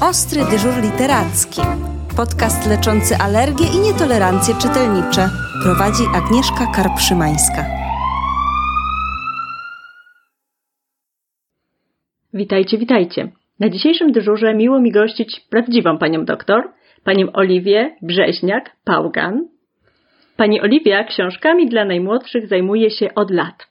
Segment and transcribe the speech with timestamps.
[0.00, 1.60] Ostry dyżur literacki.
[2.16, 5.28] Podcast leczący alergie i nietolerancje czytelnicze.
[5.62, 7.64] Prowadzi Agnieszka Karpszymańska.
[12.34, 13.32] Witajcie, witajcie.
[13.60, 16.72] Na dzisiejszym dyżurze miło mi gościć prawdziwą panią doktor,
[17.04, 19.38] panią Oliwię Brzeźniak-Pałgan.
[20.36, 23.66] Pani Oliwia książkami dla najmłodszych zajmuje się od lat.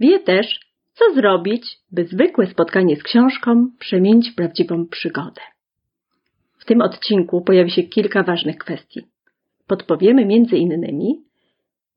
[0.00, 0.60] Wie też,
[0.92, 1.62] co zrobić,
[1.92, 5.40] by zwykłe spotkanie z książką przemienić w prawdziwą przygodę.
[6.64, 9.00] W tym odcinku pojawi się kilka ważnych kwestii.
[9.66, 11.20] Podpowiemy między innymi,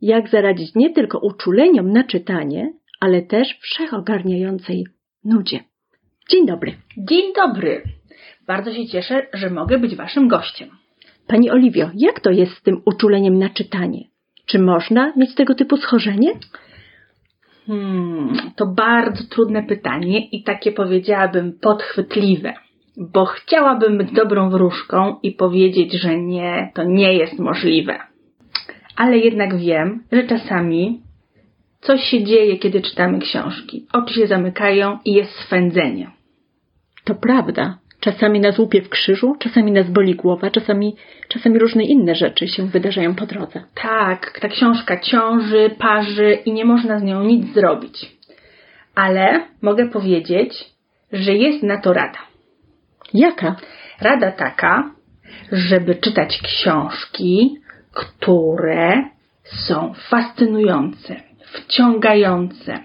[0.02, 4.86] jak zaradzić nie tylko uczuleniom na czytanie, ale też wszechogarniającej
[5.24, 5.60] nudzie.
[6.30, 6.74] Dzień dobry.
[6.98, 7.84] Dzień dobry.
[8.48, 10.70] Bardzo się cieszę, że mogę być Waszym gościem.
[11.28, 14.04] Pani Oliwio, jak to jest z tym uczuleniem na czytanie?
[14.46, 16.32] Czy można mieć tego typu schorzenie?
[17.68, 22.54] Hmm, to bardzo trudne pytanie i takie powiedziałabym podchwytliwe,
[22.98, 28.00] bo chciałabym być dobrą wróżką i powiedzieć, że nie, to nie jest możliwe.
[28.96, 31.02] Ale jednak wiem, że czasami
[31.82, 33.86] coś się dzieje, kiedy czytamy książki.
[33.94, 36.12] Oczy się zamykają i jest swędzenie.
[37.04, 37.78] To prawda.
[38.00, 40.96] Czasami nas łupie w krzyżu, czasami nas boli głowa, czasami,
[41.28, 43.64] czasami różne inne rzeczy się wydarzają po drodze.
[43.76, 48.12] Tak, ta książka ciąży, parzy i nie można z nią nic zrobić.
[48.96, 50.66] Ale mogę powiedzieć,
[51.12, 52.27] że jest na to rada.
[53.14, 53.56] Jaka?
[54.02, 54.92] Rada taka,
[55.52, 57.58] żeby czytać książki,
[57.94, 59.04] które
[59.44, 62.80] są fascynujące, wciągające,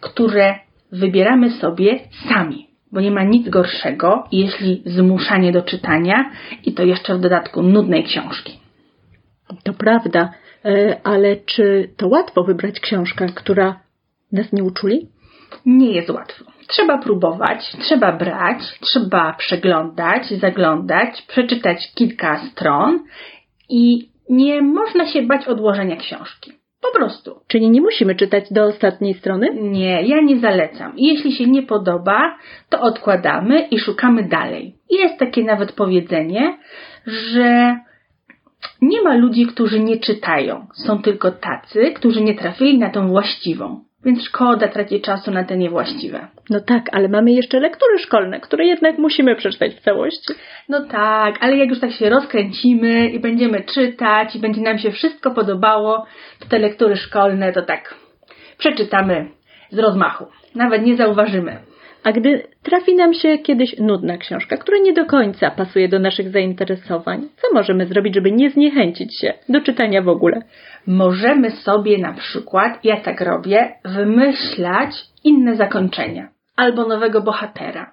[0.00, 0.58] które
[0.92, 6.30] wybieramy sobie sami bo nie ma nic gorszego, jeśli zmuszanie do czytania
[6.64, 8.60] i to jeszcze w dodatku nudnej książki.
[9.62, 10.32] To prawda,
[10.64, 13.80] e, ale czy to łatwo wybrać książkę, która
[14.32, 15.08] nas nie uczuli?
[15.66, 16.44] Nie jest łatwo.
[16.68, 23.04] Trzeba próbować, trzeba brać, trzeba przeglądać, zaglądać, przeczytać kilka stron
[23.68, 26.52] i nie można się bać odłożenia książki.
[26.82, 27.40] Po prostu.
[27.46, 29.48] Czyli nie musimy czytać do ostatniej strony?
[29.54, 30.92] Nie, ja nie zalecam.
[30.96, 34.74] Jeśli się nie podoba, to odkładamy i szukamy dalej.
[34.90, 36.58] Jest takie nawet powiedzenie,
[37.06, 37.78] że
[38.82, 40.66] nie ma ludzi, którzy nie czytają.
[40.74, 43.84] Są tylko tacy, którzy nie trafili na tą właściwą.
[44.08, 46.28] Więc szkoda tracić czasu na te niewłaściwe.
[46.50, 50.32] No tak, ale mamy jeszcze lektury szkolne, które jednak musimy przeczytać w całości.
[50.68, 54.90] No tak, ale jak już tak się rozkręcimy i będziemy czytać i będzie nam się
[54.90, 56.06] wszystko podobało,
[56.38, 57.94] to te lektury szkolne to tak
[58.58, 59.28] przeczytamy
[59.70, 60.26] z rozmachu.
[60.54, 61.56] Nawet nie zauważymy.
[62.04, 66.30] A gdy trafi nam się kiedyś nudna książka, która nie do końca pasuje do naszych
[66.30, 70.42] zainteresowań, co możemy zrobić, żeby nie zniechęcić się do czytania w ogóle?
[70.86, 74.90] Możemy sobie na przykład, ja tak robię, wymyślać
[75.24, 76.28] inne zakończenia.
[76.56, 77.92] Albo nowego bohatera,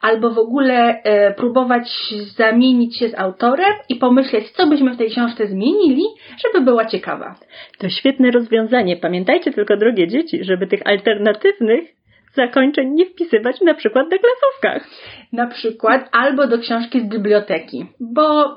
[0.00, 1.88] albo w ogóle e, próbować
[2.36, 6.04] zamienić się z autorem i pomyśleć, co byśmy w tej książce zmienili,
[6.44, 7.34] żeby była ciekawa.
[7.78, 8.96] To świetne rozwiązanie.
[8.96, 11.96] Pamiętajcie tylko, drogie dzieci, żeby tych alternatywnych
[12.36, 14.88] zakończeń nie wpisywać na przykład na klasówkach.
[15.32, 18.54] Na przykład albo do książki z biblioteki, bo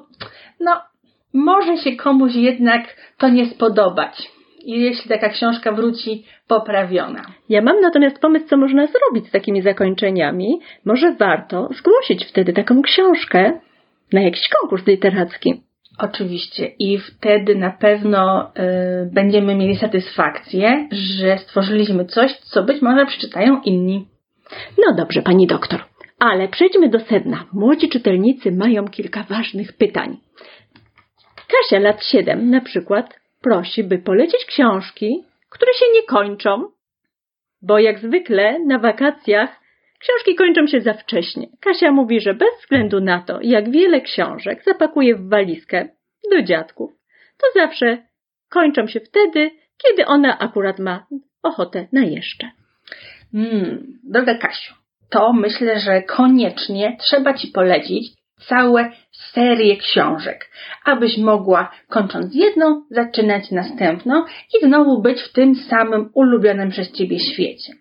[0.60, 0.82] no,
[1.34, 2.82] może się komuś jednak
[3.18, 4.32] to nie spodobać.
[4.66, 7.22] Jeśli taka książka wróci poprawiona.
[7.50, 10.60] Ja mam natomiast pomysł, co można zrobić z takimi zakończeniami.
[10.86, 13.60] Może warto zgłosić wtedy taką książkę
[14.14, 15.69] na jakiś konkurs literacki.
[16.00, 18.52] Oczywiście i wtedy na pewno
[19.04, 24.08] y, będziemy mieli satysfakcję, że stworzyliśmy coś, co być może przeczytają inni.
[24.78, 25.84] No dobrze, pani doktor,
[26.20, 27.46] ale przejdźmy do sedna.
[27.54, 30.18] Młodzi czytelnicy mają kilka ważnych pytań.
[31.48, 36.64] Kasia, lat 7 na przykład, prosi, by polecić książki, które się nie kończą,
[37.62, 39.60] bo jak zwykle na wakacjach
[40.00, 41.48] książki kończą się za wcześnie.
[41.62, 45.90] Kasia mówi, że bez względu na to, jak wiele książek zapakuje w walizkę
[46.32, 46.92] do dziadków,
[47.38, 47.98] to zawsze
[48.50, 49.52] kończą się wtedy,
[49.84, 51.08] kiedy ona akurat ma
[51.44, 52.52] ochotę na jeszcze.
[53.32, 54.74] Hmm, droga Kasiu,
[55.10, 60.52] to myślę, że koniecznie trzeba Ci polecić całe serię książek,
[60.86, 64.24] abyś mogła, kończąc jedną, zaczynać następną
[64.54, 67.74] i znowu być w tym samym ulubionym przez Ciebie świecie.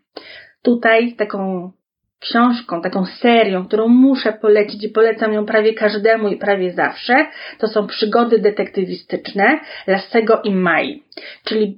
[0.62, 1.70] Tutaj taką
[2.20, 7.26] książką, taką serią, którą muszę polecić i polecam ją prawie każdemu i prawie zawsze,
[7.58, 11.02] to są przygody detektywistyczne Lassego i Mai,
[11.44, 11.76] czyli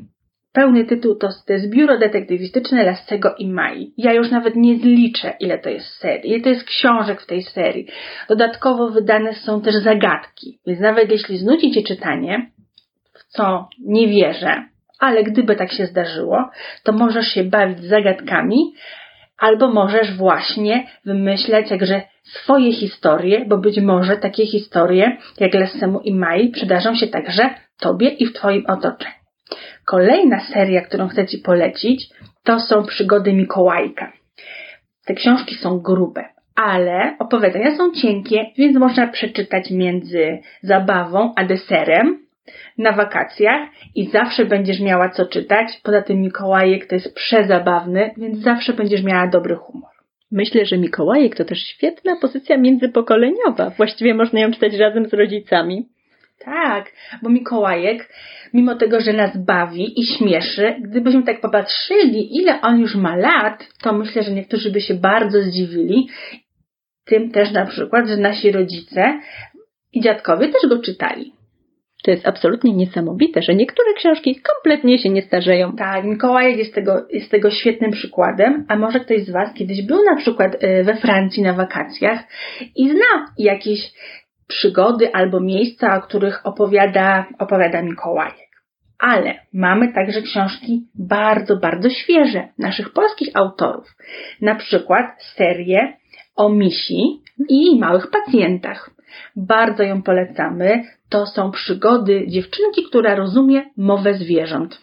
[0.53, 3.93] Pełny tytuł to, to jest Biuro Detektywistyczne Lassego i Mai.
[3.97, 7.43] Ja już nawet nie zliczę, ile to jest serii, ile to jest książek w tej
[7.43, 7.87] serii.
[8.29, 12.51] Dodatkowo wydane są też zagadki, więc nawet jeśli znudzi Cię czytanie,
[13.15, 14.65] w co nie wierzę,
[14.99, 16.51] ale gdyby tak się zdarzyło,
[16.85, 18.75] to możesz się bawić zagadkami,
[19.41, 26.15] Albo możesz właśnie wymyśleć także swoje historie, bo być może takie historie jak Lessemu i
[26.15, 27.51] Mai przydarzą się także
[27.81, 29.15] Tobie i w Twoim otoczeniu.
[29.87, 32.09] Kolejna seria, którą chcę Ci polecić,
[32.45, 34.13] to są przygody Mikołajka.
[35.07, 36.25] Te książki są grube,
[36.57, 42.19] ale opowiadania są cienkie, więc można przeczytać między zabawą a deserem
[42.79, 45.81] na wakacjach i zawsze będziesz miała co czytać.
[45.82, 49.91] Poza tym Mikołajek to jest przezabawny, więc zawsze będziesz miała dobry humor.
[50.32, 53.70] Myślę, że Mikołajek to też świetna pozycja międzypokoleniowa.
[53.70, 55.88] Właściwie można ją czytać razem z rodzicami.
[56.44, 56.93] Tak,
[57.23, 58.08] bo Mikołajek,
[58.55, 63.69] mimo tego, że nas bawi i śmieszy, gdybyśmy tak popatrzyli, ile on już ma lat,
[63.82, 66.08] to myślę, że niektórzy by się bardzo zdziwili.
[67.05, 69.20] Tym też na przykład, że nasi rodzice
[69.93, 71.32] i dziadkowie też go czytali.
[72.02, 75.76] To jest absolutnie niesamowite, że niektóre książki kompletnie się nie starzeją.
[75.76, 80.05] Tak, Mikołajek jest tego, jest tego świetnym przykładem, a może ktoś z Was kiedyś był
[80.05, 82.20] na przykład y, we Francji na wakacjach
[82.76, 83.93] i zna jakieś
[84.49, 88.50] przygody albo miejsca, o których opowiada, opowiada Mikołajek.
[88.99, 93.97] Ale mamy także książki bardzo, bardzo świeże naszych polskich autorów.
[94.41, 95.06] Na przykład
[95.37, 95.97] serię
[96.37, 98.91] o misi i małych pacjentach.
[99.37, 100.85] Bardzo ją polecamy.
[101.09, 104.79] To są przygody dziewczynki, która rozumie mowę zwierząt.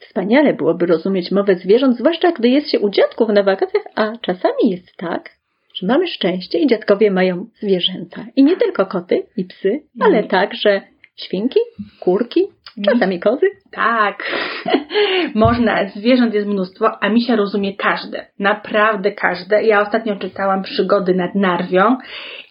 [0.00, 4.70] Wspaniale byłoby rozumieć mowę zwierząt, zwłaszcza gdy jest się u dziadków na wakacjach, a czasami
[4.70, 5.30] jest tak,
[5.74, 8.26] że mamy szczęście i dziadkowie mają zwierzęta.
[8.36, 10.28] I nie tylko koty i psy, ale Nie.
[10.28, 10.80] także
[11.16, 11.60] świnki,
[12.00, 12.40] kurki,
[12.84, 13.46] czasami kozy.
[13.70, 14.32] Tak,
[15.34, 19.62] można, zwierząt jest mnóstwo, a misia rozumie każde, naprawdę każde.
[19.62, 21.96] Ja ostatnio czytałam przygody nad Narwią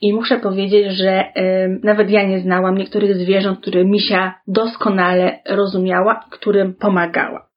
[0.02, 6.26] i muszę powiedzieć, że y, nawet ja nie znałam niektórych zwierząt, które misia doskonale rozumiała,
[6.30, 7.48] którym pomagała.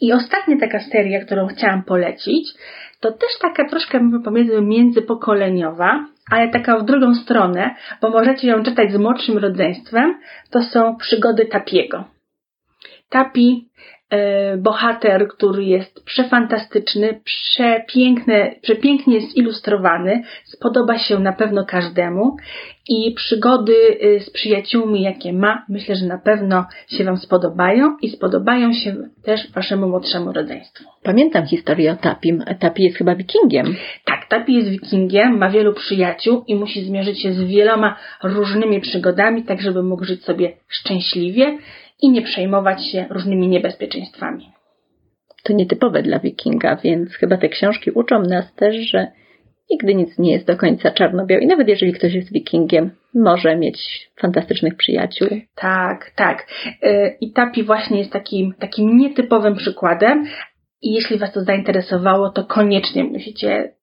[0.00, 2.48] I ostatnia taka seria, którą chciałam polecić,
[3.00, 8.92] to też taka troszkę powiedzmy międzypokoleniowa, ale taka w drugą stronę, bo możecie ją czytać
[8.92, 12.04] z młodszym rodzeństwem, to są przygody Tapiego.
[13.10, 13.68] Tapi,
[14.10, 22.36] e, bohater, który jest przefantastyczny, przepiękny, przepięknie zilustrowany, spodoba się na pewno każdemu
[22.88, 28.10] i przygody e, z przyjaciółmi, jakie ma, myślę, że na pewno się Wam spodobają i
[28.10, 30.84] spodobają się też Waszemu młodszemu rodzeństwu.
[31.02, 32.44] Pamiętam historię o Tapim.
[32.60, 33.76] Tapi jest chyba wikingiem.
[34.04, 39.42] Tak, Tapi jest wikingiem, ma wielu przyjaciół i musi zmierzyć się z wieloma różnymi przygodami,
[39.42, 41.58] tak żeby mógł żyć sobie szczęśliwie
[42.02, 44.52] i nie przejmować się różnymi niebezpieczeństwami.
[45.44, 49.06] To nietypowe dla wikinga, więc chyba te książki uczą nas też, że
[49.70, 51.42] nigdy nic nie jest do końca czarno-białe.
[51.42, 55.28] I nawet jeżeli ktoś jest wikingiem, może mieć fantastycznych przyjaciół.
[55.54, 56.46] Tak, tak.
[56.82, 60.24] Yy, I Tapi właśnie jest takim, takim nietypowym przykładem.
[60.82, 63.74] I jeśli Was to zainteresowało, to koniecznie musicie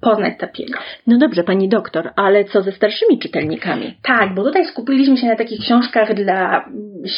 [0.00, 0.78] poznać Tapiego.
[1.06, 3.94] No dobrze, pani doktor, ale co ze starszymi czytelnikami?
[4.02, 6.64] Tak, bo tutaj skupiliśmy się na takich książkach dla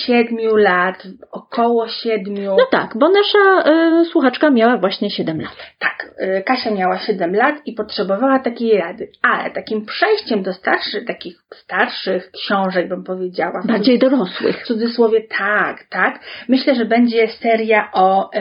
[0.07, 2.57] siedmiu lat, około siedmiu.
[2.59, 3.71] No tak, bo nasza
[4.01, 5.57] y, słuchaczka miała właśnie 7 lat.
[5.79, 11.05] Tak, y, Kasia miała 7 lat i potrzebowała takiej rady, ale takim przejściem do starszych,
[11.07, 13.63] takich starszych książek, bym powiedziała.
[13.65, 14.63] Bardziej dorosłych.
[14.63, 16.21] W cudzysłowie tak, tak.
[16.49, 18.39] Myślę, że będzie seria o y,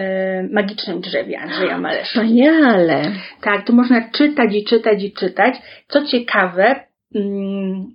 [0.51, 2.05] magicznym drzewie Andrzeja Malesza.
[2.05, 3.01] Wspaniale.
[3.41, 5.55] Tak, tu można czytać i czytać i czytać.
[5.87, 6.75] Co ciekawe,
[7.15, 7.85] mm,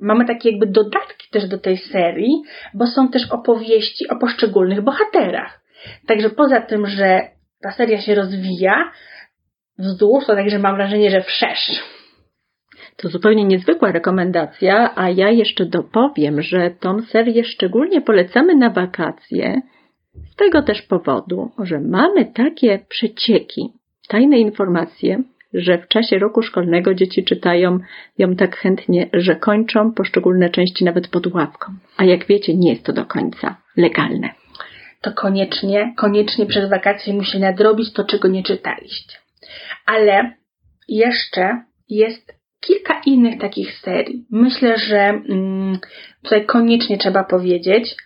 [0.00, 2.42] mamy takie jakby dodatki też do tej serii,
[2.74, 5.60] bo są też opowieści o poszczególnych bohaterach.
[6.06, 7.20] Także poza tym, że
[7.62, 8.92] ta seria się rozwija
[9.78, 11.82] wzdłuż, to także mam wrażenie, że wszerz.
[12.96, 19.60] To zupełnie niezwykła rekomendacja, a ja jeszcze dopowiem, że tą serię szczególnie polecamy na wakacje
[20.32, 23.72] z tego też powodu, że mamy takie przecieki,
[24.08, 25.22] tajne informacje,
[25.54, 27.78] że w czasie roku szkolnego dzieci czytają
[28.18, 31.66] ją tak chętnie, że kończą poszczególne części nawet pod ławką.
[31.96, 34.30] A jak wiecie, nie jest to do końca legalne.
[35.00, 39.18] To koniecznie, koniecznie przed wakacje musi nadrobić to, czego nie czytaliście.
[39.86, 40.32] Ale
[40.88, 44.26] jeszcze jest kilka innych takich serii.
[44.30, 45.78] Myślę, że mm,
[46.22, 47.96] tutaj koniecznie trzeba powiedzieć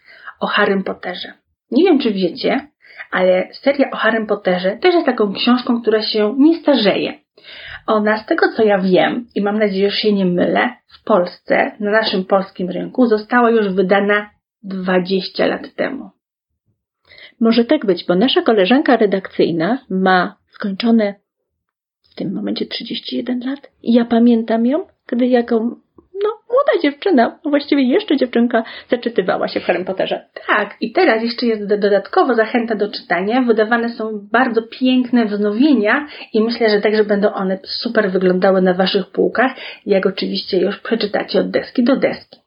[0.41, 1.33] o Harrym Potterze.
[1.71, 2.69] Nie wiem, czy wiecie,
[3.15, 7.13] ale seria o Harrym Potterze też jest taką książką, która się nie starzeje.
[7.87, 11.73] Ona, z tego co ja wiem, i mam nadzieję, że się nie mylę, w Polsce,
[11.81, 14.31] na naszym polskim rynku, została już wydana
[14.63, 16.11] 20 lat temu.
[17.41, 21.15] Może tak być, bo nasza koleżanka redakcyjna ma skończone
[22.11, 25.77] w tym momencie 31 lat i ja pamiętam ją, gdy jako
[26.23, 30.27] no, młoda dziewczyna, właściwie jeszcze dziewczynka, zaczytywała się w Harry Potterze.
[30.47, 33.43] Tak, i teraz jeszcze jest dodatkowo zachęta do czytania.
[33.43, 39.07] Wydawane są bardzo piękne wznowienia i myślę, że także będą one super wyglądały na Waszych
[39.07, 39.53] półkach,
[39.87, 42.41] jak oczywiście już przeczytacie od deski do deski.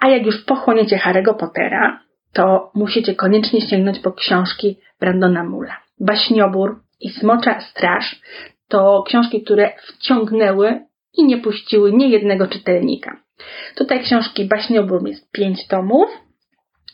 [0.00, 2.00] A jak już pochłoniecie Harry'ego Pottera,
[2.32, 5.76] to musicie koniecznie sięgnąć po książki Brandona Mula.
[6.00, 8.20] Baśniobór i Smocza Straż
[8.68, 10.80] to książki, które wciągnęły
[11.16, 13.20] i nie puściły niejednego czytelnika.
[13.76, 16.24] Tutaj książki Baśniobór jest pięć tomów,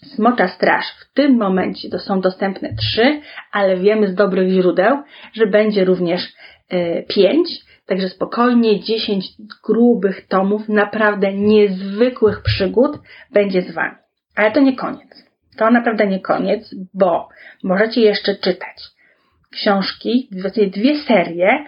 [0.02, 3.20] Smocza Straż w tym momencie to są dostępne trzy,
[3.52, 4.96] ale wiemy z dobrych źródeł,
[5.32, 6.20] że będzie również
[6.72, 7.48] y, pięć,
[7.86, 9.24] także spokojnie dziesięć
[9.66, 12.98] grubych tomów naprawdę niezwykłych przygód
[13.32, 13.96] będzie z Wami.
[14.36, 15.30] Ale to nie koniec.
[15.58, 17.28] To naprawdę nie koniec, bo
[17.64, 18.76] możecie jeszcze czytać
[19.52, 20.28] książki,
[20.70, 21.64] dwie serie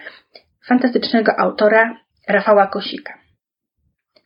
[0.67, 3.23] fantastycznego autora Rafała Kosika.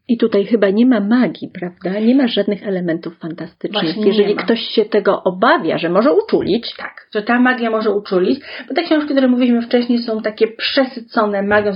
[0.10, 2.00] I tutaj chyba nie ma magii, prawda?
[2.00, 3.84] Nie ma żadnych elementów fantastycznych.
[3.84, 8.40] Właśnie Jeżeli ktoś się tego obawia, że może uczulić, Tak, że ta magia może uczulić,
[8.68, 11.72] bo te książki, które mówiliśmy wcześniej, są takie przesycone magią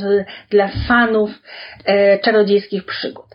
[0.50, 1.30] dla fanów
[1.86, 3.26] e, czarodziejskich przygód.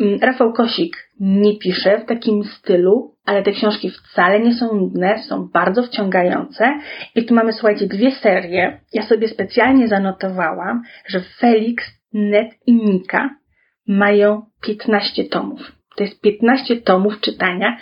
[0.00, 5.18] Mm, Rafał Kosik nie pisze w takim stylu, ale te książki wcale nie są nudne,
[5.28, 6.78] są bardzo wciągające.
[7.14, 8.80] I tu mamy, słuchajcie, dwie serie.
[8.92, 13.30] Ja sobie specjalnie zanotowałam, że Felix, Ned i Nika
[13.88, 15.72] mają 15 tomów.
[15.96, 17.76] To jest 15 tomów czytania.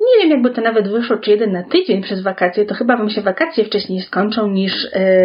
[0.00, 3.10] Nie wiem, jakby to nawet wyszło, czy jeden na tydzień przez wakacje, to chyba wam
[3.10, 4.72] się wakacje wcześniej skończą niż,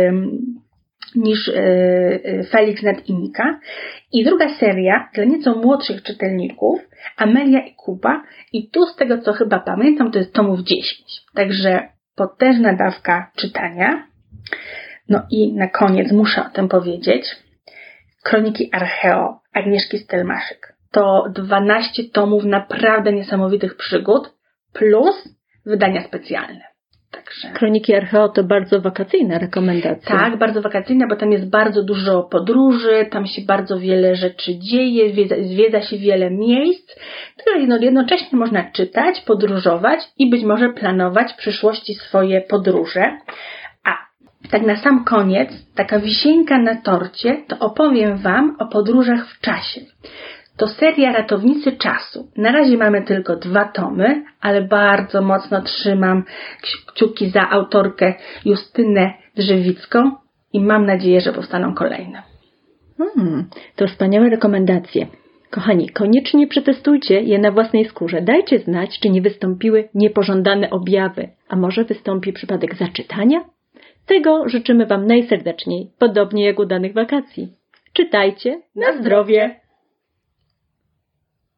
[0.08, 0.40] ym,
[1.16, 3.60] niż yy, Felix Ned i Nika.
[4.14, 6.80] I druga seria dla nieco młodszych czytelników,
[7.18, 8.24] Amelia i Kuba.
[8.54, 11.22] I tu z tego, co chyba pamiętam, to jest tomów 10.
[11.36, 14.08] Także potężna dawka czytania.
[15.10, 17.36] No i na koniec muszę o tym powiedzieć.
[18.24, 20.74] Kroniki Archeo Agnieszki Stelmaszyk.
[20.92, 24.34] To 12 tomów naprawdę niesamowitych przygód
[24.74, 25.36] plus
[25.66, 26.70] wydania specjalne.
[27.12, 27.50] Także.
[27.54, 30.18] Kroniki Archeo to bardzo wakacyjna rekomendacja.
[30.18, 35.14] Tak, bardzo wakacyjna, bo tam jest bardzo dużo podróży, tam się bardzo wiele rzeczy dzieje,
[35.14, 36.96] zwiedza, zwiedza się wiele miejsc,
[37.38, 43.18] które no, jednocześnie można czytać, podróżować i być może planować w przyszłości swoje podróże.
[44.52, 49.82] Tak na sam koniec, taka wisienka na torcie, to opowiem Wam o podróżach w czasie.
[50.58, 52.32] To seria Ratownicy Czasu.
[52.38, 56.24] Na razie mamy tylko dwa tomy, ale bardzo mocno trzymam
[56.88, 58.14] kciuki za autorkę
[58.46, 60.12] Justynę Drzewicką
[60.54, 62.24] i mam nadzieję, że powstaną kolejne.
[62.98, 65.08] Hmm, to wspaniałe rekomendacje.
[65.52, 68.22] Kochani, koniecznie przetestujcie je na własnej skórze.
[68.22, 73.40] Dajcie znać, czy nie wystąpiły niepożądane objawy, a może wystąpi przypadek zaczytania?
[74.10, 77.54] Tego życzymy Wam najserdeczniej, podobnie jak udanych wakacji.
[77.94, 79.60] Czytajcie na zdrowie!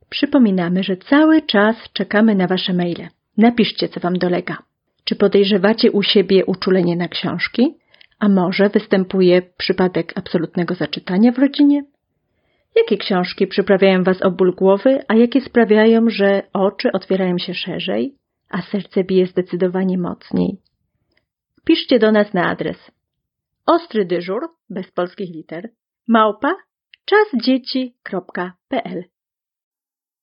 [0.09, 3.07] Przypominamy, że cały czas czekamy na Wasze maile.
[3.37, 4.57] Napiszcie, co Wam dolega.
[5.03, 7.75] Czy podejrzewacie u siebie uczulenie na książki?
[8.19, 11.83] A może występuje przypadek absolutnego zaczytania w rodzinie?
[12.75, 18.15] Jakie książki przyprawiają Was o ból głowy, a jakie sprawiają, że oczy otwierają się szerzej,
[18.49, 20.57] a serce bije zdecydowanie mocniej?
[21.65, 22.77] Piszcie do nas na adres
[23.65, 25.69] ostry dyżur, bez polskich liter,
[26.07, 26.55] małpa
[27.05, 29.03] czasdzieci.pl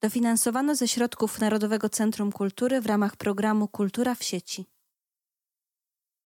[0.03, 4.65] Dofinansowano ze środków Narodowego Centrum Kultury w ramach programu Kultura w sieci.